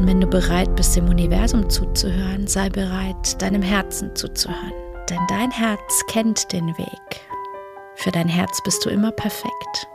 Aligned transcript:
Und 0.00 0.06
wenn 0.06 0.20
du 0.22 0.26
bereit 0.26 0.74
bist, 0.76 0.96
dem 0.96 1.10
Universum 1.10 1.68
zuzuhören, 1.68 2.46
sei 2.46 2.70
bereit, 2.70 3.40
deinem 3.42 3.60
Herzen 3.60 4.16
zuzuhören. 4.16 4.72
Denn 5.10 5.18
dein 5.28 5.50
Herz 5.50 6.02
kennt 6.08 6.50
den 6.54 6.68
Weg. 6.68 7.20
Für 7.96 8.10
dein 8.10 8.26
Herz 8.26 8.62
bist 8.64 8.82
du 8.82 8.88
immer 8.88 9.12
perfekt. 9.12 9.88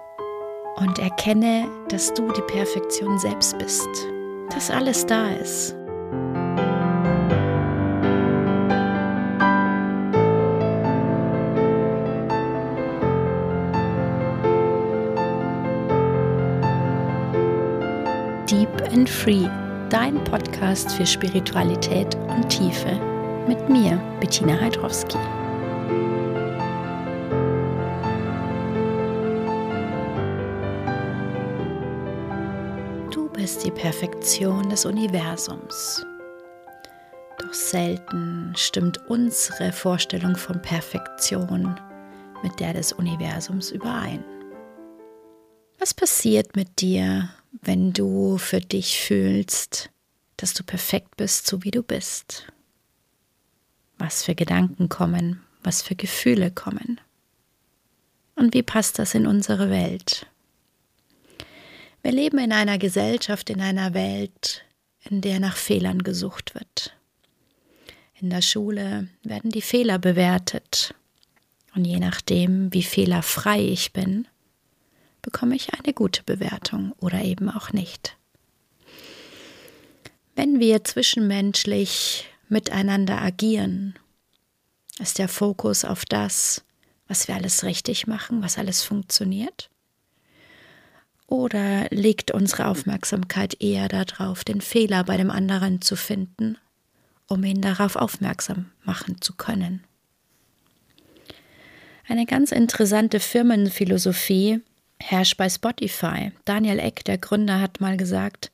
Und 0.75 0.99
erkenne, 0.99 1.67
dass 1.89 2.13
du 2.13 2.31
die 2.31 2.43
Perfektion 2.43 3.17
selbst 3.17 3.57
bist. 3.57 3.87
Dass 4.51 4.69
alles 4.69 5.07
da 5.07 5.29
ist. 5.31 5.75
Deep 18.47 18.69
and 18.93 19.09
Free, 19.09 19.49
dein 19.89 20.23
Podcast 20.23 20.91
für 20.93 21.05
Spiritualität 21.05 22.15
und 22.15 22.49
Tiefe. 22.49 22.99
Mit 23.47 23.69
mir, 23.69 24.01
Bettina 24.19 24.59
Heidrowski. 24.59 25.17
Du 33.11 33.29
bist 33.29 33.63
die 33.63 33.71
Perfektion 33.71 34.69
des 34.69 34.85
Universums. 34.85 36.03
Doch 37.37 37.53
selten 37.53 38.53
stimmt 38.55 38.99
unsere 39.07 39.71
Vorstellung 39.71 40.35
von 40.35 40.61
Perfektion 40.61 41.79
mit 42.41 42.59
der 42.59 42.73
des 42.73 42.91
Universums 42.93 43.71
überein. 43.71 44.23
Was 45.77 45.93
passiert 45.93 46.55
mit 46.55 46.81
dir, 46.81 47.29
wenn 47.61 47.93
du 47.93 48.37
für 48.37 48.59
dich 48.59 48.99
fühlst, 48.99 49.89
dass 50.37 50.53
du 50.53 50.63
perfekt 50.63 51.17
bist, 51.17 51.47
so 51.47 51.63
wie 51.63 51.71
du 51.71 51.83
bist. 51.83 52.47
Was 53.97 54.23
für 54.23 54.35
Gedanken 54.35 54.89
kommen, 54.89 55.41
was 55.63 55.81
für 55.81 55.95
Gefühle 55.95 56.51
kommen. 56.51 56.99
Und 58.35 58.53
wie 58.53 58.63
passt 58.63 58.99
das 58.99 59.15
in 59.15 59.25
unsere 59.25 59.69
Welt? 59.69 60.27
Wir 62.01 62.11
leben 62.11 62.37
in 62.37 62.51
einer 62.51 62.77
Gesellschaft, 62.77 63.49
in 63.49 63.61
einer 63.61 63.93
Welt, 63.93 64.63
in 65.09 65.21
der 65.21 65.39
nach 65.39 65.55
Fehlern 65.55 66.03
gesucht 66.03 66.53
wird. 66.53 66.95
In 68.19 68.29
der 68.29 68.41
Schule 68.41 69.07
werden 69.23 69.49
die 69.51 69.61
Fehler 69.61 69.97
bewertet. 69.97 70.93
Und 71.73 71.85
je 71.85 71.99
nachdem, 71.99 72.71
wie 72.73 72.83
fehlerfrei 72.83 73.59
ich 73.61 73.91
bin, 73.91 74.27
bekomme 75.25 75.55
ich 75.55 75.73
eine 75.73 75.91
gute 75.91 76.21
Bewertung 76.21 76.93
oder 76.99 77.23
eben 77.23 77.49
auch 77.49 77.73
nicht. 77.73 78.15
Wenn 80.35 80.59
wir 80.59 80.83
zwischenmenschlich 80.83 82.29
miteinander 82.47 83.19
agieren, 83.19 83.95
ist 84.99 85.17
der 85.17 85.27
Fokus 85.27 85.83
auf 85.83 86.05
das, 86.05 86.63
was 87.07 87.27
wir 87.27 87.33
alles 87.33 87.63
richtig 87.63 88.05
machen, 88.05 88.43
was 88.43 88.59
alles 88.59 88.83
funktioniert? 88.83 89.71
Oder 91.25 91.87
liegt 91.89 92.29
unsere 92.29 92.67
Aufmerksamkeit 92.67 93.59
eher 93.59 93.87
darauf, 93.87 94.43
den 94.43 94.61
Fehler 94.61 95.03
bei 95.05 95.17
dem 95.17 95.31
anderen 95.31 95.81
zu 95.81 95.95
finden, 95.95 96.59
um 97.27 97.43
ihn 97.43 97.61
darauf 97.61 97.95
aufmerksam 97.95 98.69
machen 98.83 99.21
zu 99.21 99.33
können? 99.33 99.83
Eine 102.07 102.27
ganz 102.27 102.51
interessante 102.51 103.19
Firmenphilosophie 103.19 104.61
herrscht 104.99 105.37
bei 105.37 105.49
Spotify. 105.49 106.31
Daniel 106.45 106.79
Eck, 106.79 107.03
der 107.05 107.17
Gründer, 107.17 107.59
hat 107.59 107.81
mal 107.81 107.97
gesagt, 107.97 108.51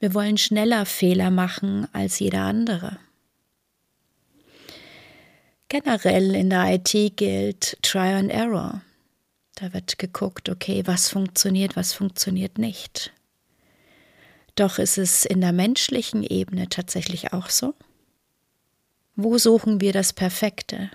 wir 0.00 0.14
wollen 0.14 0.38
schneller 0.38 0.86
Fehler 0.86 1.30
machen 1.30 1.86
als 1.92 2.18
jeder 2.18 2.42
andere. 2.42 2.98
Generell 5.68 6.34
in 6.34 6.50
der 6.50 6.74
IT 6.74 7.16
gilt 7.16 7.78
Try 7.82 8.14
and 8.14 8.30
Error. 8.30 8.82
Da 9.54 9.72
wird 9.72 9.98
geguckt, 9.98 10.48
okay, 10.48 10.82
was 10.86 11.08
funktioniert, 11.08 11.76
was 11.76 11.92
funktioniert 11.92 12.58
nicht. 12.58 13.12
Doch 14.54 14.78
ist 14.78 14.98
es 14.98 15.24
in 15.24 15.40
der 15.40 15.52
menschlichen 15.52 16.24
Ebene 16.24 16.68
tatsächlich 16.68 17.32
auch 17.32 17.48
so? 17.48 17.74
Wo 19.16 19.38
suchen 19.38 19.80
wir 19.80 19.92
das 19.92 20.12
Perfekte? 20.12 20.90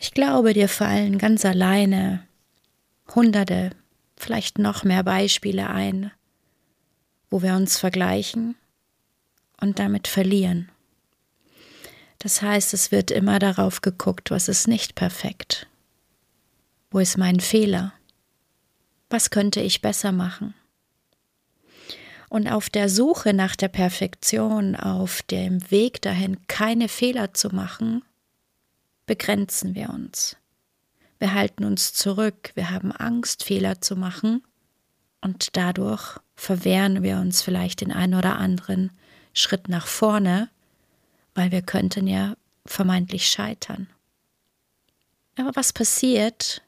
Ich 0.00 0.12
glaube, 0.12 0.52
dir 0.52 0.68
fallen 0.68 1.18
ganz 1.18 1.44
alleine 1.44 2.26
hunderte, 3.12 3.70
vielleicht 4.16 4.58
noch 4.58 4.84
mehr 4.84 5.02
Beispiele 5.02 5.68
ein, 5.68 6.10
wo 7.30 7.42
wir 7.42 7.54
uns 7.54 7.78
vergleichen 7.78 8.56
und 9.60 9.78
damit 9.78 10.08
verlieren. 10.08 10.70
Das 12.18 12.40
heißt, 12.40 12.72
es 12.72 12.90
wird 12.90 13.10
immer 13.10 13.38
darauf 13.38 13.82
geguckt, 13.82 14.30
was 14.30 14.48
ist 14.48 14.66
nicht 14.66 14.94
perfekt. 14.94 15.66
Wo 16.90 16.98
ist 16.98 17.18
mein 17.18 17.40
Fehler? 17.40 17.92
Was 19.10 19.30
könnte 19.30 19.60
ich 19.60 19.82
besser 19.82 20.12
machen? 20.12 20.54
Und 22.30 22.48
auf 22.48 22.70
der 22.70 22.88
Suche 22.88 23.34
nach 23.34 23.56
der 23.56 23.68
Perfektion, 23.68 24.74
auf 24.74 25.22
dem 25.22 25.70
Weg 25.70 26.00
dahin, 26.02 26.46
keine 26.46 26.88
Fehler 26.88 27.34
zu 27.34 27.50
machen, 27.50 28.02
begrenzen 29.06 29.74
wir 29.74 29.90
uns. 29.90 30.36
Wir 31.18 31.34
halten 31.34 31.64
uns 31.64 31.92
zurück, 31.92 32.52
wir 32.54 32.70
haben 32.70 32.92
Angst, 32.92 33.44
Fehler 33.44 33.80
zu 33.80 33.96
machen 33.96 34.42
und 35.20 35.56
dadurch 35.56 36.18
verwehren 36.34 37.02
wir 37.02 37.18
uns 37.18 37.42
vielleicht 37.42 37.80
den 37.80 37.92
einen 37.92 38.14
oder 38.14 38.36
anderen 38.38 38.90
Schritt 39.32 39.68
nach 39.68 39.86
vorne, 39.86 40.50
weil 41.34 41.50
wir 41.50 41.62
könnten 41.62 42.06
ja 42.06 42.36
vermeintlich 42.66 43.28
scheitern. 43.28 43.88
Aber 45.36 45.54
was 45.54 45.72
passiert, 45.72 46.62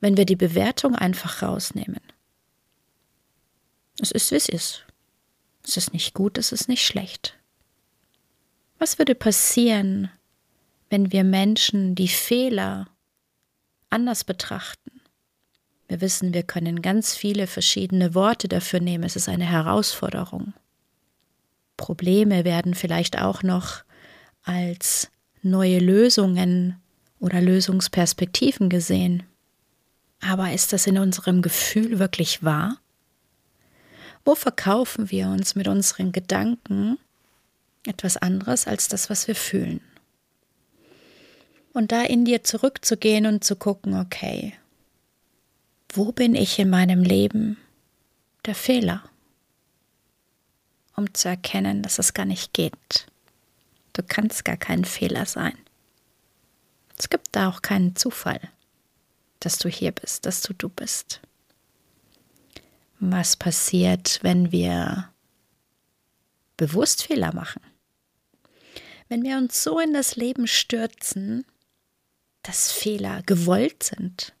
wenn 0.00 0.16
wir 0.16 0.24
die 0.24 0.36
Bewertung 0.36 0.96
einfach 0.96 1.42
rausnehmen? 1.42 2.00
Es 4.00 4.10
ist, 4.10 4.30
wie 4.30 4.36
es 4.36 4.48
ist. 4.48 4.84
Es 5.64 5.76
ist 5.76 5.92
nicht 5.92 6.14
gut, 6.14 6.38
es 6.38 6.52
ist 6.52 6.68
nicht 6.68 6.84
schlecht. 6.84 7.36
Was 8.78 8.98
würde 8.98 9.14
passieren, 9.14 10.10
wenn 10.88 11.12
wir 11.12 11.22
Menschen 11.22 11.94
die 11.94 12.08
Fehler 12.08 12.88
anders 13.90 14.24
betrachten. 14.24 15.00
Wir 15.88 16.00
wissen, 16.00 16.32
wir 16.32 16.44
können 16.44 16.82
ganz 16.82 17.16
viele 17.16 17.46
verschiedene 17.46 18.14
Worte 18.14 18.46
dafür 18.46 18.80
nehmen. 18.80 19.04
Es 19.04 19.16
ist 19.16 19.28
eine 19.28 19.44
Herausforderung. 19.44 20.54
Probleme 21.76 22.44
werden 22.44 22.74
vielleicht 22.74 23.18
auch 23.18 23.42
noch 23.42 23.82
als 24.44 25.10
neue 25.42 25.78
Lösungen 25.78 26.76
oder 27.18 27.40
Lösungsperspektiven 27.40 28.68
gesehen. 28.68 29.24
Aber 30.20 30.52
ist 30.52 30.72
das 30.72 30.86
in 30.86 30.98
unserem 30.98 31.42
Gefühl 31.42 31.98
wirklich 31.98 32.44
wahr? 32.44 32.78
Wo 34.24 34.34
verkaufen 34.34 35.10
wir 35.10 35.28
uns 35.28 35.54
mit 35.54 35.66
unseren 35.66 36.12
Gedanken 36.12 36.98
etwas 37.86 38.16
anderes 38.16 38.66
als 38.66 38.88
das, 38.88 39.08
was 39.08 39.26
wir 39.26 39.34
fühlen? 39.34 39.80
Und 41.72 41.92
da 41.92 42.02
in 42.02 42.24
dir 42.24 42.42
zurückzugehen 42.42 43.26
und 43.26 43.44
zu 43.44 43.56
gucken, 43.56 43.98
okay, 43.98 44.54
wo 45.92 46.12
bin 46.12 46.34
ich 46.34 46.58
in 46.58 46.70
meinem 46.70 47.02
Leben 47.02 47.56
der 48.46 48.54
Fehler? 48.54 49.04
Um 50.96 51.12
zu 51.14 51.28
erkennen, 51.28 51.82
dass 51.82 51.98
es 51.98 52.14
gar 52.14 52.26
nicht 52.26 52.52
geht. 52.52 53.06
Du 53.92 54.02
kannst 54.06 54.44
gar 54.44 54.56
kein 54.56 54.84
Fehler 54.84 55.26
sein. 55.26 55.56
Es 56.96 57.08
gibt 57.08 57.28
da 57.32 57.48
auch 57.48 57.62
keinen 57.62 57.96
Zufall, 57.96 58.40
dass 59.40 59.58
du 59.58 59.68
hier 59.68 59.92
bist, 59.92 60.26
dass 60.26 60.42
du 60.42 60.52
du 60.52 60.68
bist. 60.68 61.20
Was 62.98 63.36
passiert, 63.36 64.18
wenn 64.22 64.52
wir 64.52 65.10
bewusst 66.56 67.04
Fehler 67.04 67.34
machen? 67.34 67.62
Wenn 69.08 69.22
wir 69.22 69.38
uns 69.38 69.62
so 69.62 69.80
in 69.80 69.94
das 69.94 70.16
Leben 70.16 70.46
stürzen, 70.46 71.46
dass 72.50 72.72
Fehler 72.72 73.22
gewollt 73.26 73.84
sind, 73.84 74.34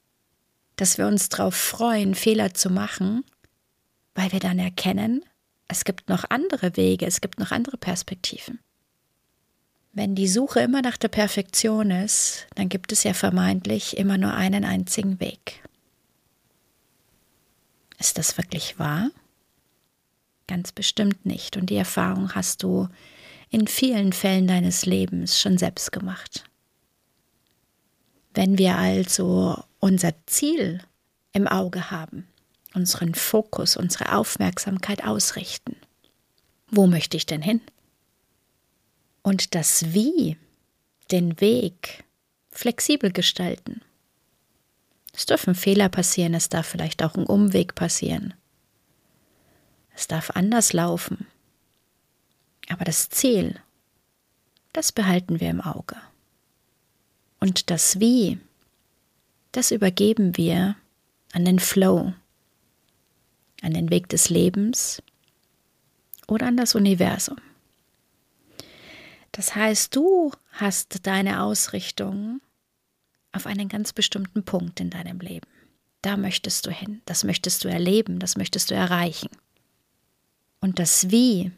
dass 0.74 0.98
wir 0.98 1.06
uns 1.06 1.28
darauf 1.28 1.54
freuen, 1.54 2.16
Fehler 2.16 2.52
zu 2.54 2.68
machen, 2.68 3.22
weil 4.16 4.32
wir 4.32 4.40
dann 4.40 4.58
erkennen, 4.58 5.24
es 5.68 5.84
gibt 5.84 6.08
noch 6.08 6.24
andere 6.28 6.76
Wege, 6.76 7.06
es 7.06 7.20
gibt 7.20 7.38
noch 7.38 7.52
andere 7.52 7.76
Perspektiven. 7.76 8.58
Wenn 9.92 10.16
die 10.16 10.26
Suche 10.26 10.58
immer 10.58 10.82
nach 10.82 10.96
der 10.96 11.06
Perfektion 11.06 11.92
ist, 11.92 12.48
dann 12.56 12.68
gibt 12.68 12.90
es 12.90 13.04
ja 13.04 13.14
vermeintlich 13.14 13.96
immer 13.96 14.18
nur 14.18 14.34
einen 14.34 14.64
einzigen 14.64 15.20
Weg. 15.20 15.62
Ist 18.00 18.18
das 18.18 18.36
wirklich 18.36 18.76
wahr? 18.80 19.12
Ganz 20.48 20.72
bestimmt 20.72 21.24
nicht. 21.24 21.56
Und 21.56 21.70
die 21.70 21.76
Erfahrung 21.76 22.34
hast 22.34 22.64
du 22.64 22.88
in 23.50 23.68
vielen 23.68 24.12
Fällen 24.12 24.48
deines 24.48 24.84
Lebens 24.84 25.38
schon 25.38 25.58
selbst 25.58 25.92
gemacht. 25.92 26.49
Wenn 28.40 28.56
wir 28.56 28.78
also 28.78 29.62
unser 29.80 30.14
Ziel 30.24 30.80
im 31.34 31.46
Auge 31.46 31.90
haben, 31.90 32.26
unseren 32.72 33.14
Fokus, 33.14 33.76
unsere 33.76 34.14
Aufmerksamkeit 34.16 35.04
ausrichten 35.04 35.76
Wo 36.70 36.86
möchte 36.86 37.18
ich 37.18 37.26
denn 37.26 37.42
hin? 37.42 37.60
Und 39.20 39.54
das 39.54 39.92
Wie, 39.92 40.38
den 41.10 41.38
Weg, 41.42 42.04
flexibel 42.50 43.12
gestalten. 43.12 43.82
Es 45.12 45.26
dürfen 45.26 45.54
Fehler 45.54 45.90
passieren, 45.90 46.32
es 46.32 46.48
darf 46.48 46.66
vielleicht 46.66 47.02
auch 47.02 47.16
ein 47.16 47.26
Umweg 47.26 47.74
passieren. 47.74 48.32
Es 49.94 50.08
darf 50.08 50.30
anders 50.30 50.72
laufen. 50.72 51.26
Aber 52.70 52.86
das 52.86 53.10
Ziel, 53.10 53.60
das 54.72 54.92
behalten 54.92 55.40
wir 55.40 55.50
im 55.50 55.60
Auge. 55.60 55.96
Und 57.40 57.70
das 57.70 57.98
Wie, 58.00 58.38
das 59.52 59.70
übergeben 59.70 60.36
wir 60.36 60.76
an 61.32 61.44
den 61.44 61.58
Flow, 61.58 62.12
an 63.62 63.74
den 63.74 63.90
Weg 63.90 64.08
des 64.08 64.28
Lebens 64.28 65.02
oder 66.28 66.46
an 66.46 66.56
das 66.56 66.74
Universum. 66.74 67.38
Das 69.32 69.54
heißt, 69.54 69.94
du 69.96 70.32
hast 70.52 71.06
deine 71.06 71.42
Ausrichtung 71.42 72.40
auf 73.32 73.46
einen 73.46 73.68
ganz 73.68 73.92
bestimmten 73.92 74.44
Punkt 74.44 74.80
in 74.80 74.90
deinem 74.90 75.20
Leben. 75.20 75.46
Da 76.02 76.16
möchtest 76.16 76.66
du 76.66 76.70
hin, 76.70 77.00
das 77.04 77.24
möchtest 77.24 77.64
du 77.64 77.68
erleben, 77.68 78.18
das 78.18 78.36
möchtest 78.36 78.70
du 78.70 78.74
erreichen. 78.74 79.30
Und 80.60 80.78
das 80.78 81.10
Wie 81.10 81.52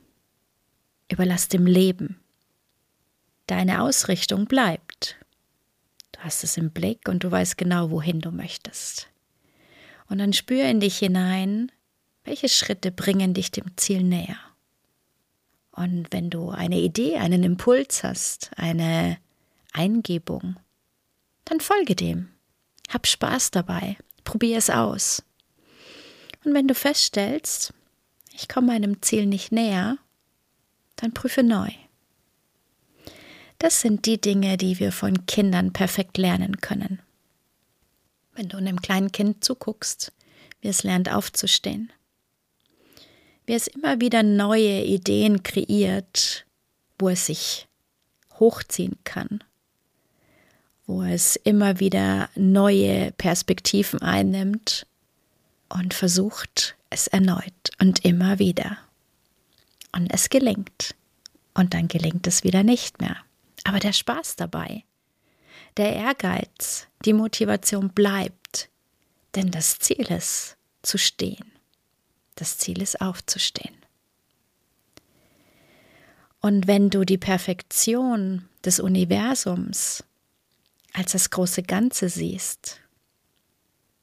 überlass 1.10 1.48
dem 1.48 1.66
Leben. 1.66 2.20
Deine 3.46 3.82
Ausrichtung 3.82 4.46
bleibt. 4.46 4.91
Hast 6.22 6.44
es 6.44 6.56
im 6.56 6.70
Blick 6.70 7.08
und 7.08 7.24
du 7.24 7.32
weißt 7.32 7.58
genau, 7.58 7.90
wohin 7.90 8.20
du 8.20 8.30
möchtest. 8.30 9.08
Und 10.08 10.18
dann 10.18 10.32
spür 10.32 10.66
in 10.66 10.78
dich 10.78 10.98
hinein, 10.98 11.72
welche 12.22 12.48
Schritte 12.48 12.92
bringen 12.92 13.34
dich 13.34 13.50
dem 13.50 13.76
Ziel 13.76 14.04
näher. 14.04 14.38
Und 15.72 16.12
wenn 16.12 16.30
du 16.30 16.50
eine 16.50 16.78
Idee, 16.78 17.16
einen 17.16 17.42
Impuls 17.42 18.04
hast, 18.04 18.52
eine 18.56 19.18
Eingebung, 19.72 20.60
dann 21.44 21.58
folge 21.58 21.96
dem. 21.96 22.28
Hab 22.88 23.08
Spaß 23.08 23.50
dabei. 23.50 23.96
Probier 24.22 24.58
es 24.58 24.70
aus. 24.70 25.24
Und 26.44 26.54
wenn 26.54 26.68
du 26.68 26.74
feststellst, 26.76 27.74
ich 28.32 28.48
komme 28.48 28.68
meinem 28.68 29.02
Ziel 29.02 29.26
nicht 29.26 29.50
näher, 29.50 29.98
dann 30.94 31.14
prüfe 31.14 31.42
neu. 31.42 31.70
Das 33.62 33.80
sind 33.80 34.06
die 34.06 34.20
Dinge, 34.20 34.56
die 34.56 34.80
wir 34.80 34.90
von 34.90 35.24
Kindern 35.26 35.72
perfekt 35.72 36.18
lernen 36.18 36.60
können. 36.60 36.98
Wenn 38.34 38.48
du 38.48 38.56
einem 38.56 38.82
kleinen 38.82 39.12
Kind 39.12 39.44
zuguckst, 39.44 40.10
wie 40.60 40.66
es 40.66 40.82
lernt 40.82 41.12
aufzustehen, 41.12 41.92
wie 43.46 43.52
es 43.52 43.68
immer 43.68 44.00
wieder 44.00 44.24
neue 44.24 44.82
Ideen 44.82 45.44
kreiert, 45.44 46.44
wo 46.98 47.08
es 47.08 47.26
sich 47.26 47.68
hochziehen 48.40 48.96
kann, 49.04 49.44
wo 50.88 51.04
es 51.04 51.36
immer 51.36 51.78
wieder 51.78 52.30
neue 52.34 53.12
Perspektiven 53.12 54.02
einnimmt 54.02 54.88
und 55.68 55.94
versucht 55.94 56.74
es 56.90 57.06
erneut 57.06 57.70
und 57.80 58.04
immer 58.04 58.40
wieder. 58.40 58.76
Und 59.92 60.12
es 60.12 60.30
gelingt. 60.30 60.96
Und 61.54 61.74
dann 61.74 61.86
gelingt 61.86 62.26
es 62.26 62.42
wieder 62.42 62.64
nicht 62.64 63.00
mehr. 63.00 63.18
Aber 63.64 63.78
der 63.78 63.92
Spaß 63.92 64.36
dabei, 64.36 64.84
der 65.76 65.94
Ehrgeiz, 65.94 66.86
die 67.04 67.12
Motivation 67.12 67.90
bleibt. 67.90 68.68
Denn 69.34 69.50
das 69.50 69.78
Ziel 69.78 70.10
ist 70.10 70.56
zu 70.82 70.98
stehen. 70.98 71.52
Das 72.34 72.58
Ziel 72.58 72.82
ist 72.82 73.00
aufzustehen. 73.00 73.76
Und 76.40 76.66
wenn 76.66 76.90
du 76.90 77.04
die 77.04 77.18
Perfektion 77.18 78.48
des 78.64 78.80
Universums 78.80 80.04
als 80.92 81.12
das 81.12 81.30
große 81.30 81.62
Ganze 81.62 82.08
siehst, 82.08 82.80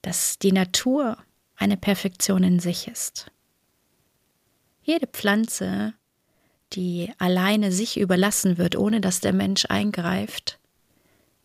dass 0.02 0.40
die 0.40 0.54
Natur 0.54 1.18
eine 1.56 1.78
Perfektion 1.78 2.44
in 2.44 2.60
sich 2.60 2.88
ist. 2.88 3.32
Jede 4.82 5.08
Pflanze, 5.08 5.94
die 6.74 7.12
alleine 7.18 7.71
sich 7.71 8.00
überlassen 8.00 8.57
wird, 8.57 8.75
ohne 8.75 9.01
dass 9.01 9.19
der 9.19 9.33
Mensch 9.33 9.66
eingreift, 9.69 10.60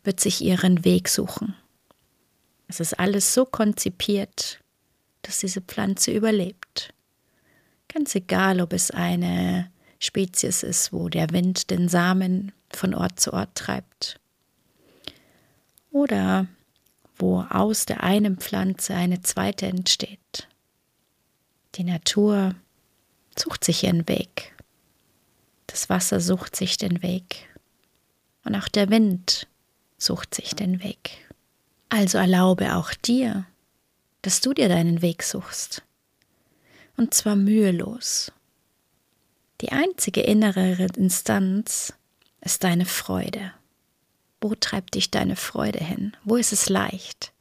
wird 0.03 0.19
sich 0.19 0.41
ihren 0.41 0.85
Weg 0.85 1.09
suchen. 1.09 1.55
Es 2.67 2.79
ist 2.79 2.99
alles 2.99 3.33
so 3.33 3.45
konzipiert, 3.45 4.59
dass 5.21 5.39
diese 5.39 5.61
Pflanze 5.61 6.11
überlebt. 6.11 6.93
Ganz 7.87 8.13
egal, 8.15 8.61
ob 8.61 8.73
es 8.73 8.91
eine 8.91 9.71
Spezies 9.99 10.63
ist, 10.63 10.93
wo 10.93 11.09
der 11.09 11.31
Wind 11.31 11.69
den 11.69 11.87
Samen 11.89 12.51
von 12.69 12.93
Ort 12.93 13.19
zu 13.19 13.33
Ort 13.33 13.55
treibt. 13.55 14.19
Oder 15.91 16.47
wo 17.17 17.41
aus 17.41 17.85
der 17.85 18.03
einen 18.03 18.37
Pflanze 18.37 18.93
eine 18.93 19.21
zweite 19.21 19.67
entsteht. 19.67 20.47
Die 21.75 21.83
Natur 21.83 22.55
sucht 23.37 23.63
sich 23.63 23.83
ihren 23.83 24.07
Weg. 24.07 24.54
Das 25.75 25.89
Wasser 25.89 26.21
sucht 26.21 26.55
sich 26.55 26.77
den 26.77 27.03
Weg. 27.03 27.49
Und 28.45 28.55
auch 28.55 28.69
der 28.69 28.89
Wind 28.89 29.45
sucht 29.97 30.33
sich 30.33 30.55
den 30.55 30.81
Weg. 30.81 31.27
Also 31.89 32.17
erlaube 32.17 32.77
auch 32.77 32.93
dir, 32.93 33.45
dass 34.21 34.39
du 34.39 34.53
dir 34.53 34.69
deinen 34.69 35.01
Weg 35.01 35.21
suchst. 35.21 35.83
Und 36.95 37.13
zwar 37.13 37.35
mühelos. 37.35 38.31
Die 39.59 39.73
einzige 39.73 40.21
innere 40.21 40.87
Instanz 40.95 41.91
ist 42.39 42.63
deine 42.63 42.85
Freude. 42.85 43.51
Wo 44.39 44.55
treibt 44.55 44.95
dich 44.95 45.11
deine 45.11 45.35
Freude 45.35 45.83
hin? 45.83 46.15
Wo 46.23 46.37
ist 46.37 46.53
es 46.53 46.69
leicht? 46.69 47.33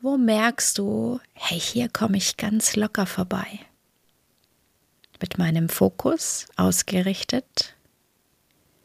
Wo 0.00 0.16
merkst 0.16 0.78
du, 0.78 1.18
hey, 1.32 1.58
hier 1.58 1.88
komme 1.88 2.18
ich 2.18 2.36
ganz 2.36 2.76
locker 2.76 3.06
vorbei? 3.06 3.66
Mit 5.20 5.38
meinem 5.38 5.68
Fokus 5.68 6.46
ausgerichtet, 6.56 7.74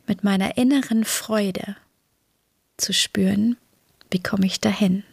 mit 0.07 0.23
meiner 0.23 0.57
inneren 0.57 1.03
Freude 1.03 1.75
zu 2.77 2.93
spüren, 2.93 3.57
wie 4.11 4.21
komme 4.21 4.45
ich 4.45 4.61
dahin? 4.61 5.03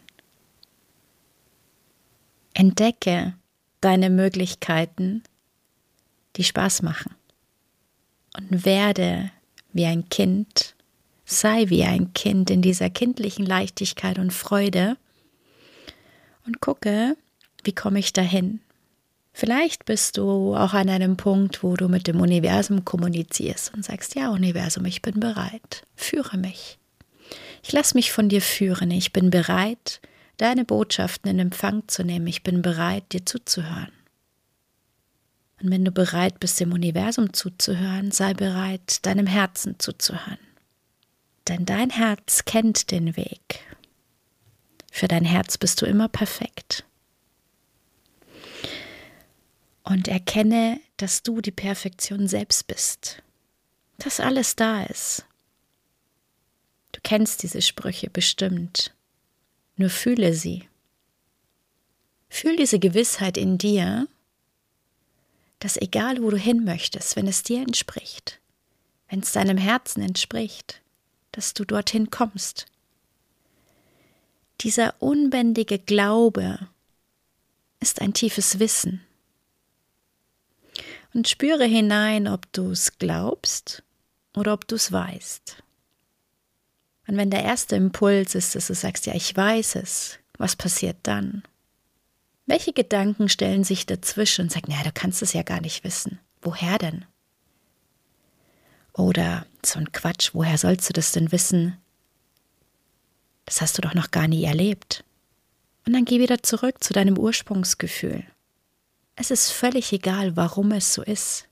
Entdecke 2.53 3.35
deine 3.81 4.09
Möglichkeiten, 4.09 5.23
die 6.35 6.43
Spaß 6.43 6.81
machen. 6.81 7.13
Und 8.35 8.65
werde 8.65 9.31
wie 9.73 9.85
ein 9.85 10.09
Kind, 10.09 10.75
sei 11.25 11.69
wie 11.69 11.83
ein 11.83 12.13
Kind 12.13 12.49
in 12.49 12.61
dieser 12.61 12.89
kindlichen 12.89 13.45
Leichtigkeit 13.45 14.17
und 14.17 14.31
Freude 14.31 14.97
und 16.45 16.61
gucke, 16.61 17.15
wie 17.63 17.73
komme 17.73 17.99
ich 17.99 18.13
dahin. 18.13 18.61
Vielleicht 19.39 19.85
bist 19.85 20.17
du 20.17 20.55
auch 20.55 20.73
an 20.73 20.89
einem 20.89 21.15
Punkt, 21.15 21.61
wo 21.61 21.75
du 21.75 21.89
mit 21.89 22.07
dem 22.07 22.21
Universum 22.21 22.85
kommunizierst 22.85 23.71
und 23.71 23.85
sagst, 23.85 24.15
ja 24.15 24.31
Universum, 24.31 24.83
ich 24.85 25.03
bin 25.03 25.19
bereit, 25.19 25.85
führe 25.95 26.37
mich. 26.37 26.79
Ich 27.61 27.71
lasse 27.71 27.93
mich 27.93 28.11
von 28.11 28.29
dir 28.29 28.41
führen, 28.41 28.89
ich 28.89 29.13
bin 29.13 29.29
bereit, 29.29 30.01
deine 30.37 30.65
Botschaften 30.65 31.29
in 31.29 31.37
Empfang 31.37 31.87
zu 31.87 32.03
nehmen. 32.03 32.25
Ich 32.25 32.41
bin 32.41 32.63
bereit, 32.63 33.13
dir 33.13 33.27
zuzuhören. 33.27 33.91
Und 35.61 35.69
wenn 35.69 35.85
du 35.85 35.91
bereit 35.91 36.39
bist, 36.39 36.59
dem 36.59 36.73
Universum 36.73 37.31
zuzuhören, 37.31 38.09
sei 38.09 38.33
bereit, 38.33 39.05
deinem 39.05 39.27
Herzen 39.27 39.75
zuzuhören. 39.77 40.39
Denn 41.47 41.63
dein 41.63 41.91
Herz 41.91 42.43
kennt 42.45 42.89
den 42.89 43.15
Weg. 43.15 43.59
Für 44.91 45.07
dein 45.07 45.25
Herz 45.25 45.59
bist 45.59 45.79
du 45.83 45.85
immer 45.85 46.07
perfekt. 46.07 46.87
Und 49.87 50.09
erkenne, 50.09 50.81
dass 50.97 51.23
du 51.23 51.39
die 51.39 51.51
Perfektion 51.51 52.27
selbst 52.27 52.67
bist. 52.67 53.23
Dass 53.99 54.19
alles 54.19 54.57
da 54.57 54.83
ist. 54.83 55.25
Du 56.91 56.99
kennst 57.03 57.41
diese 57.41 57.61
Sprüche 57.61 58.09
bestimmt. 58.09 58.93
Nur 59.77 59.89
fühle 59.89 60.33
sie. 60.33 60.67
Fühl 62.27 62.57
diese 62.57 62.79
Gewissheit 62.79 63.37
in 63.37 63.57
dir, 63.57 64.09
dass 65.59 65.77
egal 65.77 66.21
wo 66.21 66.31
du 66.31 66.37
hin 66.37 66.65
möchtest, 66.65 67.15
wenn 67.15 67.27
es 67.27 67.43
dir 67.43 67.61
entspricht, 67.61 68.41
wenn 69.07 69.21
es 69.21 69.31
deinem 69.31 69.57
Herzen 69.57 70.01
entspricht, 70.01 70.81
dass 71.31 71.53
du 71.53 71.63
dorthin 71.63 72.11
kommst. 72.11 72.65
Dieser 74.59 75.01
unbändige 75.01 75.79
Glaube 75.79 76.67
ist 77.79 78.01
ein 78.01 78.13
tiefes 78.13 78.59
Wissen. 78.59 79.06
Und 81.13 81.27
spüre 81.27 81.65
hinein, 81.65 82.27
ob 82.27 82.51
du 82.51 82.71
es 82.71 82.97
glaubst 82.97 83.83
oder 84.35 84.53
ob 84.53 84.67
du 84.67 84.75
es 84.75 84.91
weißt. 84.91 85.63
Und 87.07 87.17
wenn 87.17 87.29
der 87.29 87.43
erste 87.43 87.75
Impuls 87.75 88.35
ist, 88.35 88.55
dass 88.55 88.67
du 88.67 88.75
sagst, 88.75 89.05
ja, 89.05 89.15
ich 89.15 89.35
weiß 89.35 89.75
es, 89.75 90.19
was 90.37 90.55
passiert 90.55 90.97
dann? 91.03 91.43
Welche 92.45 92.73
Gedanken 92.73 93.29
stellen 93.29 93.63
sich 93.63 93.85
dazwischen 93.85 94.43
und 94.43 94.51
sagen, 94.51 94.71
ja, 94.71 94.83
du 94.83 94.91
kannst 94.91 95.21
es 95.21 95.33
ja 95.33 95.43
gar 95.43 95.61
nicht 95.61 95.83
wissen. 95.83 96.19
Woher 96.41 96.77
denn? 96.77 97.05
Oder 98.93 99.45
so 99.65 99.79
ein 99.79 99.91
Quatsch, 99.91 100.31
woher 100.33 100.57
sollst 100.57 100.89
du 100.89 100.93
das 100.93 101.11
denn 101.11 101.31
wissen? 101.31 101.77
Das 103.45 103.61
hast 103.61 103.77
du 103.77 103.81
doch 103.81 103.93
noch 103.93 104.11
gar 104.11 104.27
nie 104.27 104.43
erlebt. 104.43 105.03
Und 105.85 105.93
dann 105.93 106.05
geh 106.05 106.19
wieder 106.19 106.43
zurück 106.43 106.83
zu 106.83 106.93
deinem 106.93 107.17
Ursprungsgefühl. 107.17 108.25
Es 109.19 109.31
ist 109.31 109.51
völlig 109.51 109.91
egal, 109.91 110.37
warum 110.37 110.71
es 110.71 110.93
so 110.93 111.01
ist. 111.01 111.47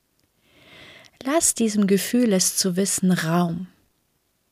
Lass 1.24 1.55
diesem 1.55 1.88
Gefühl, 1.88 2.31
es 2.31 2.55
zu 2.55 2.75
wissen, 2.75 3.12
Raum. 3.12 3.67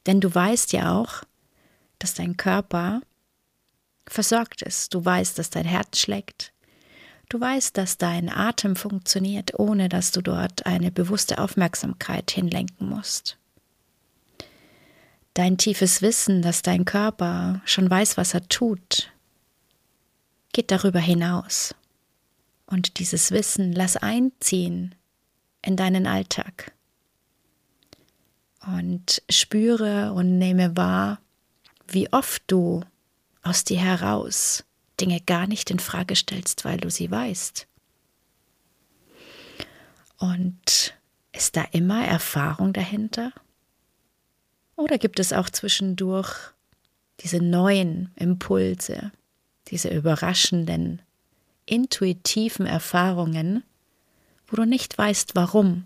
Denn 0.08 0.20
du 0.20 0.34
weißt 0.34 0.74
ja 0.74 1.00
auch, 1.00 1.24
dass 2.00 2.15
dein 2.15 2.38
Körper 2.38 3.01
versorgt 4.08 4.63
ist. 4.63 4.96
Du 4.96 5.05
weißt, 5.05 5.38
dass 5.38 5.51
dein 5.51 5.65
Herz 5.65 6.00
schlägt. 6.00 6.53
Du 7.29 7.39
weißt, 7.39 7.77
dass 7.77 8.00
dein 8.00 8.29
Atem 8.29 8.75
funktioniert, 8.75 9.58
ohne 9.60 9.89
dass 9.89 10.12
du 10.12 10.22
dort 10.22 10.65
eine 10.65 10.91
bewusste 10.91 11.38
Aufmerksamkeit 11.38 12.32
hinlenken 12.32 12.89
musst. 12.89 13.38
Dein 15.36 15.58
tiefes 15.60 16.01
Wissen, 16.01 16.41
dass 16.41 16.63
dein 16.63 16.84
Körper 16.84 17.62
schon 17.65 17.89
weiß, 17.89 18.17
was 18.17 18.34
er 18.34 18.48
tut, 18.48 19.12
geht 20.51 20.72
darüber 20.72 21.00
hinaus. 21.00 21.75
Und 22.74 22.98
dieses 22.98 23.30
Wissen 23.30 23.72
lass 23.72 23.98
einziehen 23.98 24.96
in 25.62 25.75
deinen 25.75 26.08
Alltag. 26.08 26.72
Und 28.65 29.22
spüre 29.30 30.12
und 30.13 30.39
nehme 30.39 30.75
wahr, 30.75 31.20
wie 31.88 32.12
oft 32.12 32.42
du 32.48 32.82
aus 33.44 33.63
dir 33.63 33.77
heraus 33.80 34.63
Dinge 35.00 35.22
gar 35.22 35.46
nicht 35.46 35.70
in 35.70 35.77
Frage 35.77 36.15
stellst, 36.15 36.65
weil 36.65 36.77
du 36.77 36.89
sie 36.89 37.12
weißt. 37.12 37.68
Und 40.18 40.96
ist 41.32 41.56
da 41.56 41.65
immer 41.74 42.03
Erfahrung 42.03 42.74
dahinter? 42.74 43.34
Oder 44.75 44.98
gibt 44.98 45.20
es 45.20 45.32
auch 45.32 45.51
zwischendurch 45.51 46.34
diese 47.20 47.38
neuen 47.38 48.10
Impulse, 48.15 49.12
diese 49.68 49.89
überraschenden, 49.89 51.03
intuitiven 51.65 52.65
Erfahrungen, 52.65 53.63
wo 54.48 54.55
du 54.55 54.65
nicht 54.65 54.98
weißt, 54.98 55.36
warum 55.36 55.86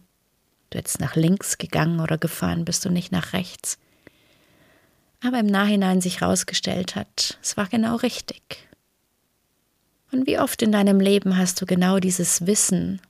du 0.69 0.77
jetzt 0.77 0.99
nach 0.99 1.15
links 1.15 1.57
gegangen 1.57 1.99
oder 1.99 2.17
gefahren 2.17 2.65
bist 2.65 2.85
und 2.85 2.93
nicht 2.93 3.11
nach 3.11 3.33
rechts, 3.33 3.77
aber 5.21 5.39
im 5.39 5.47
Nachhinein 5.47 6.01
sich 6.01 6.21
herausgestellt 6.21 6.95
hat, 6.95 7.37
es 7.41 7.57
war 7.57 7.67
genau 7.67 7.95
richtig. 7.95 8.67
Und 10.11 10.27
wie 10.27 10.39
oft 10.39 10.61
in 10.61 10.71
deinem 10.71 10.99
Leben 10.99 11.37
hast 11.37 11.59
du 11.61 11.65
genau 11.65 11.99
dieses 11.99 12.45
Wissen 12.45 13.01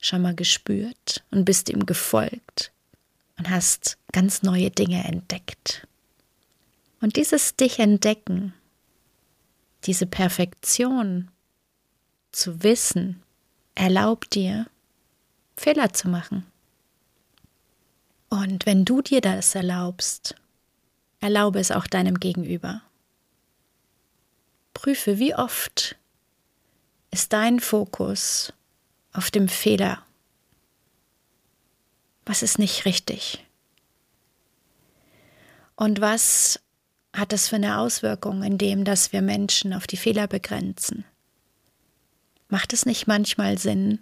schon 0.00 0.22
mal 0.22 0.34
gespürt 0.34 1.24
und 1.30 1.44
bist 1.44 1.68
ihm 1.68 1.86
gefolgt 1.86 2.72
und 3.36 3.50
hast 3.50 3.98
ganz 4.12 4.42
neue 4.42 4.70
Dinge 4.70 5.04
entdeckt. 5.04 5.86
Und 7.00 7.16
dieses 7.16 7.54
dich 7.54 7.78
entdecken, 7.78 8.54
diese 9.84 10.06
Perfektion 10.06 11.30
zu 12.32 12.62
wissen, 12.62 13.22
erlaubt 13.74 14.34
dir, 14.34 14.66
Fehler 15.56 15.92
zu 15.92 16.08
machen. 16.08 16.46
Und 18.28 18.66
wenn 18.66 18.84
du 18.84 19.02
dir 19.02 19.20
das 19.20 19.54
erlaubst, 19.54 20.34
erlaube 21.20 21.58
es 21.58 21.70
auch 21.70 21.86
deinem 21.86 22.20
Gegenüber. 22.20 22.82
Prüfe, 24.74 25.18
wie 25.18 25.34
oft 25.34 25.96
ist 27.10 27.32
dein 27.32 27.58
Fokus 27.60 28.52
auf 29.12 29.30
dem 29.30 29.48
Fehler. 29.48 30.04
Was 32.26 32.42
ist 32.42 32.58
nicht 32.58 32.84
richtig? 32.84 33.44
Und 35.74 36.00
was 36.00 36.60
hat 37.14 37.32
das 37.32 37.48
für 37.48 37.56
eine 37.56 37.78
Auswirkung, 37.78 38.42
indem 38.42 38.84
dass 38.84 39.12
wir 39.12 39.22
Menschen 39.22 39.72
auf 39.72 39.86
die 39.86 39.96
Fehler 39.96 40.26
begrenzen? 40.26 41.04
Macht 42.48 42.72
es 42.72 42.86
nicht 42.86 43.06
manchmal 43.06 43.58
Sinn, 43.58 44.00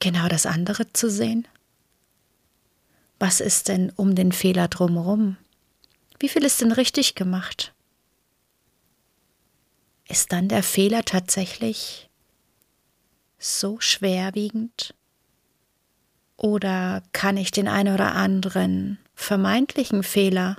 genau 0.00 0.28
das 0.28 0.46
andere 0.46 0.92
zu 0.92 1.10
sehen? 1.10 1.46
Was 3.18 3.40
ist 3.40 3.68
denn 3.68 3.90
um 3.90 4.14
den 4.14 4.32
Fehler 4.32 4.68
drumherum? 4.68 5.36
Wie 6.18 6.28
viel 6.28 6.44
ist 6.44 6.60
denn 6.60 6.72
richtig 6.72 7.14
gemacht? 7.14 7.74
Ist 10.08 10.32
dann 10.32 10.48
der 10.48 10.62
Fehler 10.62 11.04
tatsächlich 11.04 12.08
so 13.38 13.78
schwerwiegend? 13.80 14.94
Oder 16.36 17.02
kann 17.12 17.36
ich 17.36 17.50
den 17.50 17.68
einen 17.68 17.94
oder 17.94 18.14
anderen 18.14 18.98
vermeintlichen 19.14 20.02
Fehler 20.02 20.56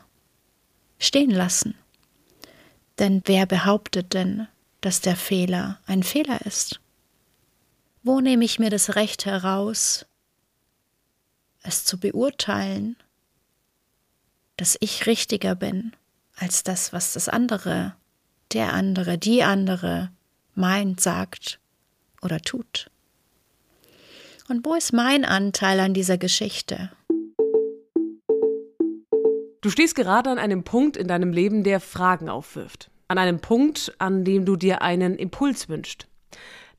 stehen 1.00 1.32
lassen? 1.32 1.76
Denn 3.00 3.22
wer 3.26 3.46
behauptet 3.46 4.14
denn, 4.14 4.48
dass 4.84 5.00
der 5.00 5.16
Fehler 5.16 5.80
ein 5.86 6.04
Fehler 6.04 6.46
ist? 6.46 6.82
Wo 8.04 8.20
nehme 8.20 8.44
ich 8.44 8.60
mir 8.60 8.70
das 8.70 8.96
Recht 8.96 9.26
heraus, 9.26 10.06
es 11.62 11.86
zu 11.86 11.98
beurteilen, 11.98 12.98
dass 14.58 14.78
ich 14.82 15.06
richtiger 15.06 15.56
bin 15.56 15.96
als 16.36 16.64
das, 16.64 16.92
was 16.92 17.14
das 17.14 17.30
andere, 17.30 17.96
der 18.52 18.74
andere, 18.74 19.18
die 19.18 19.42
andere 19.44 20.12
meint, 20.54 21.00
sagt 21.00 21.60
oder 22.22 22.42
tut? 22.42 22.92
Und 24.50 24.66
wo 24.66 24.76
ist 24.76 24.92
mein 24.92 25.24
Anteil 25.24 25.80
an 25.80 25.94
dieser 25.94 26.18
Geschichte? 26.18 26.92
Du 29.62 29.70
stehst 29.70 29.96
gerade 29.96 30.30
an 30.30 30.40
einem 30.40 30.66
Punkt 30.66 30.98
in 30.98 31.08
deinem 31.08 31.32
Leben, 31.32 31.64
der 31.64 31.80
Fragen 31.80 32.28
aufwirft. 32.28 32.92
An 33.14 33.20
einem 33.20 33.42
Punkt, 33.42 33.94
an 34.00 34.26
dem 34.26 34.44
du 34.44 34.56
dir 34.56 34.82
einen 34.82 35.18
Impuls 35.18 35.70
wünschst. 35.70 36.08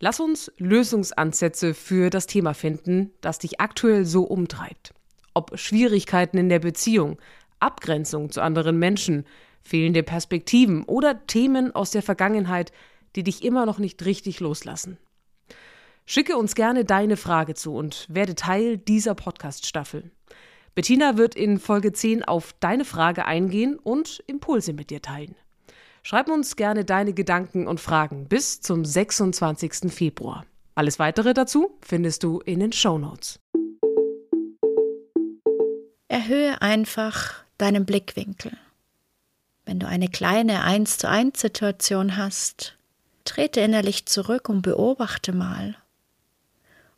Lass 0.00 0.18
uns 0.18 0.50
Lösungsansätze 0.58 1.74
für 1.74 2.10
das 2.10 2.26
Thema 2.26 2.54
finden, 2.54 3.12
das 3.20 3.38
dich 3.38 3.60
aktuell 3.60 4.04
so 4.04 4.24
umtreibt. 4.24 4.92
Ob 5.32 5.56
Schwierigkeiten 5.56 6.36
in 6.36 6.48
der 6.48 6.58
Beziehung, 6.58 7.18
Abgrenzung 7.60 8.32
zu 8.32 8.40
anderen 8.40 8.80
Menschen, 8.80 9.26
fehlende 9.62 10.02
Perspektiven 10.02 10.82
oder 10.82 11.24
Themen 11.28 11.72
aus 11.72 11.92
der 11.92 12.02
Vergangenheit, 12.02 12.72
die 13.14 13.22
dich 13.22 13.44
immer 13.44 13.64
noch 13.64 13.78
nicht 13.78 14.04
richtig 14.04 14.40
loslassen. 14.40 14.98
Schicke 16.04 16.36
uns 16.36 16.56
gerne 16.56 16.84
deine 16.84 17.16
Frage 17.16 17.54
zu 17.54 17.76
und 17.76 18.08
werde 18.10 18.34
Teil 18.34 18.76
dieser 18.76 19.14
Podcast-Staffel. 19.14 20.10
Bettina 20.74 21.16
wird 21.16 21.36
in 21.36 21.60
Folge 21.60 21.92
10 21.92 22.24
auf 22.24 22.56
deine 22.58 22.84
Frage 22.84 23.24
eingehen 23.24 23.78
und 23.78 24.20
Impulse 24.26 24.72
mit 24.72 24.90
dir 24.90 25.00
teilen. 25.00 25.36
Schreib 26.06 26.28
uns 26.28 26.56
gerne 26.56 26.84
deine 26.84 27.14
Gedanken 27.14 27.66
und 27.66 27.80
Fragen 27.80 28.28
bis 28.28 28.60
zum 28.60 28.84
26. 28.84 29.90
Februar. 29.90 30.44
Alles 30.74 30.98
weitere 30.98 31.32
dazu 31.32 31.78
findest 31.80 32.22
du 32.22 32.40
in 32.40 32.60
den 32.60 32.72
Show 32.72 32.98
Notes. 32.98 33.40
Erhöhe 36.08 36.60
einfach 36.60 37.42
deinen 37.56 37.86
Blickwinkel. 37.86 38.52
Wenn 39.64 39.80
du 39.80 39.88
eine 39.88 40.08
kleine 40.08 40.62
1 40.62 40.98
zu 40.98 41.08
1 41.08 41.40
Situation 41.40 42.18
hast, 42.18 42.76
trete 43.24 43.60
innerlich 43.60 44.04
zurück 44.04 44.50
und 44.50 44.60
beobachte 44.60 45.32
mal 45.32 45.74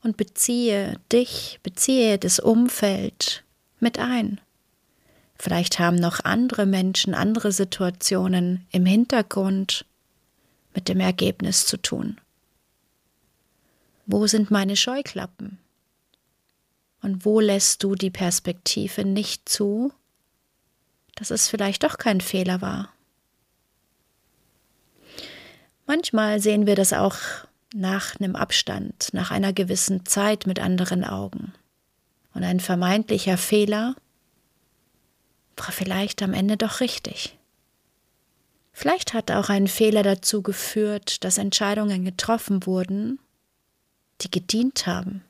und 0.03 0.17
beziehe 0.17 0.99
dich, 1.13 1.61
beziehe 1.63 2.19
das 2.19 2.41
Umfeld 2.41 3.45
mit 3.79 4.01
ein. 4.01 4.41
Vielleicht 5.39 5.79
haben 5.79 5.97
noch 5.97 6.25
andere 6.25 6.67
Menschen 6.67 7.15
andere 7.15 7.53
Situationen 7.53 8.67
im 8.71 8.87
Hintergrund 8.87 9.85
mit 10.75 10.89
dem 10.89 11.01
Ergebnis 11.01 11.67
zu 11.67 11.77
tun. 11.77 12.19
Wo 14.07 14.27
sind 14.27 14.51
meine 14.51 14.77
Scheuklappen? 14.77 15.59
Und 17.03 17.25
wo 17.25 17.41
lässt 17.41 17.83
du 17.83 17.95
die 17.95 18.11
Perspektive 18.11 19.05
nicht 19.05 19.49
zu, 19.49 19.93
dass 21.15 21.31
es 21.31 21.49
vielleicht 21.49 21.83
doch 21.83 21.99
kein 21.99 22.21
Fehler 22.21 22.61
war? 22.61 22.93
Manchmal 25.87 26.41
sehen 26.41 26.67
wir 26.67 26.75
das 26.75 26.93
auch 26.93 27.17
nach 27.75 28.19
einem 28.19 28.37
Abstand, 28.37 29.11
nach 29.13 29.31
einer 29.31 29.53
gewissen 29.53 30.05
Zeit 30.07 30.47
mit 30.47 30.59
anderen 30.59 31.05
Augen. 31.05 31.53
Und 32.35 32.43
ein 32.43 32.61
vermeintlicher 32.61 33.39
Fehler 33.39 33.95
war 35.57 35.73
vielleicht 35.73 36.23
am 36.23 36.35
Ende 36.35 36.57
doch 36.57 36.81
richtig. 36.81 37.37
Vielleicht 38.73 39.15
hat 39.15 39.31
auch 39.31 39.49
ein 39.49 39.69
Fehler 39.69 40.03
dazu 40.03 40.43
geführt, 40.43 41.25
dass 41.25 41.39
Entscheidungen 41.39 42.05
getroffen 42.05 42.67
wurden, 42.67 43.19
die 44.21 44.31
gedient 44.31 44.87
haben, 44.87 45.25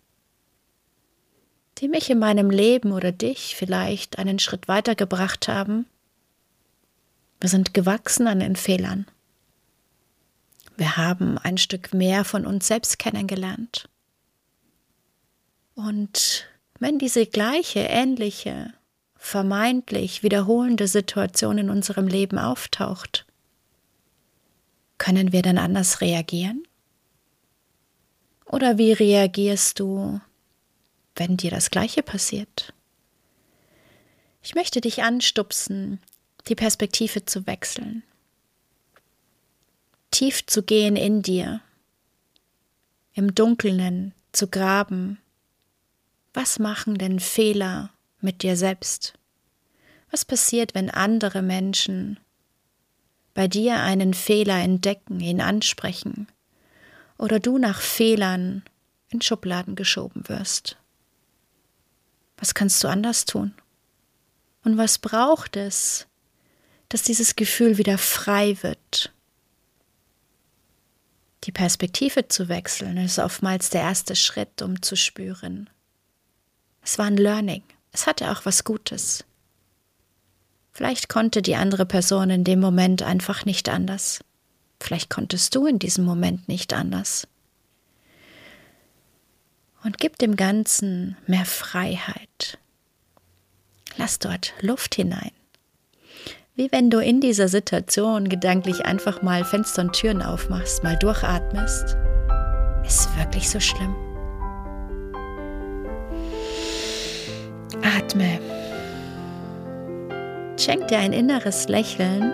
die 1.79 1.89
mich 1.89 2.11
in 2.11 2.19
meinem 2.19 2.51
Leben 2.51 2.93
oder 2.93 3.13
dich 3.13 3.55
vielleicht 3.55 4.19
einen 4.19 4.39
Schritt 4.39 4.67
weitergebracht 4.67 5.47
haben. 5.47 5.87
Wir 7.41 7.49
sind 7.49 7.73
gewachsen 7.73 8.27
an 8.27 8.41
den 8.41 8.57
Fehlern. 8.57 9.07
Wir 10.77 10.97
haben 10.97 11.39
ein 11.39 11.57
Stück 11.57 11.95
mehr 11.95 12.25
von 12.25 12.47
uns 12.47 12.67
selbst 12.67 12.99
kennengelernt. 12.99 13.89
Und 15.75 16.49
wenn 16.79 16.99
diese 16.99 17.27
gleiche, 17.27 17.81
ähnliche, 17.81 18.73
vermeintlich 19.27 20.23
wiederholende 20.23 20.87
Situation 20.87 21.59
in 21.59 21.69
unserem 21.69 22.07
Leben 22.07 22.39
auftaucht, 22.39 23.27
können 24.99 25.33
wir 25.33 25.43
dann 25.43 25.59
anders 25.59 26.01
reagieren? 26.01 26.63
Oder 28.45 28.79
wie 28.79 28.93
reagierst 28.93 29.81
du, 29.81 30.21
wenn 31.17 31.37
dir 31.37 31.51
das 31.51 31.73
Gleiche 31.73 32.05
passiert? 32.05 32.73
Ich 34.43 34.55
möchte 34.55 34.81
dich 34.81 35.03
anstupsen, 35.03 36.01
die 36.47 36.55
Perspektive 36.55 37.25
zu 37.25 37.49
wechseln, 37.49 38.05
tief 40.13 40.47
zu 40.47 40.63
gehen 40.63 40.95
in 40.95 41.23
dir, 41.23 41.61
im 43.13 43.35
Dunkeln 43.35 44.15
zu 44.31 44.47
graben. 44.47 45.19
Was 46.33 46.61
machen 46.61 46.97
denn 46.97 47.19
Fehler 47.19 47.91
mit 48.21 48.45
dir 48.45 48.57
selbst? 48.57 49.16
Was 50.11 50.25
passiert, 50.25 50.75
wenn 50.75 50.91
andere 50.91 51.43
Menschen 51.43 52.19
bei 53.35 53.49
dir 53.49 53.81
einen 53.81 54.15
Fehler 54.15 54.63
entdecken, 54.63 55.21
ihn 55.21 55.41
ansprechen 55.41 56.29
oder 57.19 57.41
du 57.41 57.59
nach 57.59 57.81
Fehlern 57.81 58.63
in 59.09 59.21
Schubladen 59.21 59.75
geschoben 59.75 60.29
wirst? 60.29 60.77
Was 62.39 62.55
kannst 62.55 62.83
du 62.85 62.89
anders 62.89 63.25
tun? 63.25 63.55
Und 64.65 64.79
was 64.79 64.99
braucht 64.99 65.57
es, 65.57 66.07
dass 66.89 67.03
dieses 67.03 67.37
Gefühl 67.37 67.79
wieder 67.79 67.99
frei 67.99 68.57
wird? 68.63 69.13
Die 71.45 71.53
Perspektive 71.53 72.27
zu 72.27 72.49
wechseln 72.49 72.97
ist 72.97 73.19
oftmals 73.19 73.71
der 73.71 73.83
erste 73.83 74.17
Schritt, 74.17 74.63
um 74.63 74.83
zu 74.83 74.97
spüren. 74.97 75.71
Es 76.83 76.99
war 76.99 77.07
ein 77.07 77.17
Learning. 77.17 77.63
Es 77.93 78.07
hatte 78.07 78.31
auch 78.31 78.45
was 78.45 78.65
Gutes. 78.65 79.25
Vielleicht 80.77 81.09
konnte 81.09 81.41
die 81.41 81.57
andere 81.57 81.87
Person 81.87 82.29
in 82.29 82.45
dem 82.45 82.61
Moment 82.61 83.03
einfach 83.03 83.47
nicht 83.47 83.71
anders. 83.71 84.21
Vielleicht 84.79 85.09
konntest 85.09 85.55
du 85.55 85.65
in 85.65 85.79
diesem 85.79 86.05
Moment 86.05 86.49
nicht 86.49 86.75
anders. 86.75 87.27
Und 89.83 89.97
gib 89.97 90.19
dem 90.19 90.37
Ganzen 90.37 91.17
mehr 91.27 91.47
Freiheit. 91.47 92.59
Lass 93.97 94.19
dort 94.19 94.53
Luft 94.61 94.97
hinein. 94.97 95.31
Wie 96.57 96.71
wenn 96.71 96.91
du 96.91 96.99
in 96.99 97.23
dieser 97.23 97.49
Situation 97.49 98.29
gedanklich 98.29 98.85
einfach 98.85 99.23
mal 99.23 99.47
Fenster 99.47 99.81
und 99.81 99.95
Türen 99.95 100.21
aufmachst, 100.21 100.85
mal 100.85 100.99
durchatmest. 100.99 101.97
Ist 102.85 103.17
wirklich 103.17 103.49
so 103.49 103.61
schlimm? 103.61 103.97
Atme. 107.83 108.56
Schenk 110.59 110.89
dir 110.89 110.99
ein 110.99 111.13
inneres 111.13 111.69
Lächeln 111.69 112.33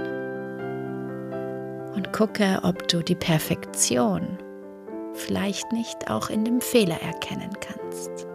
und 1.97 2.13
gucke, 2.13 2.61
ob 2.63 2.87
du 2.87 3.03
die 3.03 3.17
Perfektion 3.17 4.39
vielleicht 5.15 5.73
nicht 5.73 6.09
auch 6.09 6.31
in 6.31 6.45
dem 6.45 6.61
Fehler 6.61 7.03
erkennen 7.03 7.51
kannst. 7.61 8.29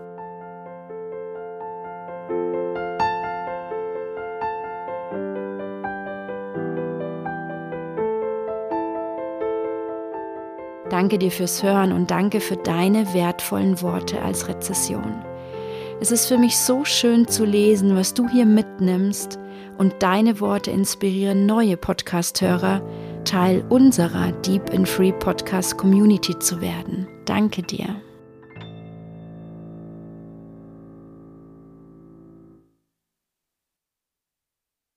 Danke 10.89 11.17
dir 11.17 11.31
fürs 11.31 11.63
Hören 11.63 11.93
und 11.93 12.11
danke 12.11 12.41
für 12.41 12.57
deine 12.57 13.13
wertvollen 13.13 13.81
Worte 13.81 14.21
als 14.21 14.49
Rezession. 14.49 15.23
Es 16.01 16.11
ist 16.11 16.27
für 16.27 16.37
mich 16.37 16.57
so 16.57 16.83
schön 16.83 17.27
zu 17.27 17.45
lesen, 17.45 17.95
was 17.95 18.13
du 18.13 18.27
hier 18.27 18.45
mitnimmst 18.45 19.39
und 19.77 19.95
deine 19.99 20.39
Worte 20.39 20.71
inspirieren 20.71 21.45
neue 21.45 21.77
Podcast-Hörer, 21.77 22.81
Teil 23.25 23.63
unserer 23.69 24.31
Deep 24.31 24.73
in 24.73 24.85
Free 24.85 25.11
Podcast 25.11 25.77
Community 25.77 26.37
zu 26.39 26.61
werden. 26.61 27.07
Danke 27.25 27.61
dir. 27.61 28.01